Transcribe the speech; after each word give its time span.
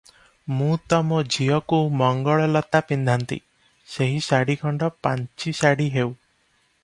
ମୁଁ 0.59 0.77
ତ 0.93 0.97
ମୋ 1.09 1.19
ଝିଅକୁ 1.35 1.79
ମଙ୍ଗଳଲତା 1.99 2.81
ପିନ୍ଧାନ୍ତି, 2.91 3.39
ସେହି 3.97 4.23
ଶାଢ଼ୀ 4.29 4.55
ଖଣ୍ଡ 4.65 4.89
ପାଞ୍ଚି 5.09 5.55
ଶାଢ଼ୀ 5.61 5.89
ହେଉ। 5.99 6.13